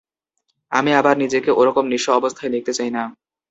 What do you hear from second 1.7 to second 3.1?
নিঃস্ব অবস্থায় দেখতে চাই না।